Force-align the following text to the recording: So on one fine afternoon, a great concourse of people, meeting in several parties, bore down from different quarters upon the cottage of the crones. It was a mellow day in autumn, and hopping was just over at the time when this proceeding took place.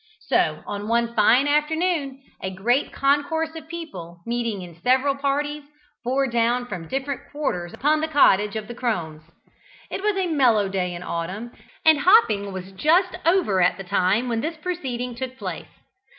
So 0.29 0.63
on 0.65 0.87
one 0.87 1.13
fine 1.13 1.47
afternoon, 1.47 2.23
a 2.41 2.49
great 2.49 2.91
concourse 2.91 3.53
of 3.55 3.67
people, 3.67 4.21
meeting 4.25 4.63
in 4.63 4.81
several 4.81 5.13
parties, 5.13 5.61
bore 6.03 6.25
down 6.25 6.65
from 6.65 6.87
different 6.87 7.29
quarters 7.31 7.71
upon 7.71 8.01
the 8.01 8.07
cottage 8.07 8.55
of 8.55 8.67
the 8.67 8.73
crones. 8.73 9.21
It 9.91 10.01
was 10.01 10.15
a 10.17 10.25
mellow 10.25 10.69
day 10.69 10.95
in 10.95 11.03
autumn, 11.03 11.51
and 11.85 11.99
hopping 11.99 12.51
was 12.51 12.71
just 12.71 13.15
over 13.27 13.61
at 13.61 13.77
the 13.77 13.83
time 13.83 14.27
when 14.27 14.41
this 14.41 14.57
proceeding 14.57 15.13
took 15.13 15.37
place. 15.37 15.67